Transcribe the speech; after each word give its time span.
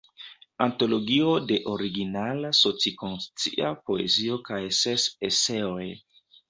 Antologio 0.65 1.33
de 1.51 1.59
originala 1.73 2.51
soci-konscia 2.63 3.73
poezio 3.91 4.43
kaj 4.51 4.63
ses 4.83 5.11
eseoj. 5.33 5.89